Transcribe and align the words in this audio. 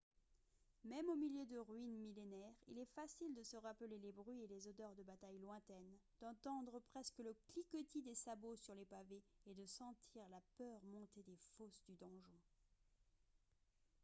même 0.83 1.07
au 1.13 1.15
milieu 1.15 1.45
de 1.45 1.59
ruines 1.59 1.99
millénaires 1.99 2.55
il 2.69 2.79
est 2.79 2.91
facile 2.95 3.35
de 3.35 3.43
se 3.43 3.55
rappeler 3.57 3.99
les 3.99 4.11
bruits 4.11 4.41
et 4.41 4.47
les 4.47 4.67
odeurs 4.67 4.95
de 4.95 5.03
batailles 5.03 5.37
lointaines 5.37 5.95
d'entendre 6.19 6.79
presque 6.91 7.19
le 7.19 7.35
cliquetis 7.49 8.01
des 8.01 8.15
sabots 8.15 8.55
sur 8.55 8.73
les 8.73 8.85
pavés 8.85 9.21
et 9.45 9.53
de 9.53 9.65
sentir 9.67 10.27
la 10.31 10.41
peur 10.57 10.83
monter 10.85 11.21
des 11.21 11.37
fosses 11.55 11.83
du 11.87 11.93
donjon 11.97 12.33